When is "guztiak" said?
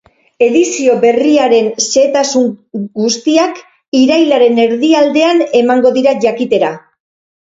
3.01-3.61